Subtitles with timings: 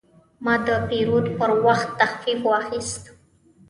[0.43, 3.03] ما د پیرود پر وخت تخفیف واخیست.